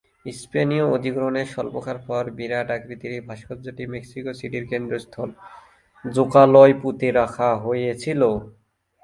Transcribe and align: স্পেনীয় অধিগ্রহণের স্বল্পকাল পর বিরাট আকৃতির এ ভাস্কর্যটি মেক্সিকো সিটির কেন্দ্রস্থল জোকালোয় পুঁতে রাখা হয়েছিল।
স্পেনীয় 0.35 0.85
অধিগ্রহণের 0.95 1.47
স্বল্পকাল 1.53 1.97
পর 2.07 2.23
বিরাট 2.37 2.67
আকৃতির 2.77 3.13
এ 3.13 3.19
ভাস্কর্যটি 3.27 3.83
মেক্সিকো 3.93 4.31
সিটির 4.39 4.65
কেন্দ্রস্থল 4.71 5.29
জোকালোয় 6.05 6.73
পুঁতে 6.81 7.07
রাখা 7.19 7.49
হয়েছিল। 7.65 8.21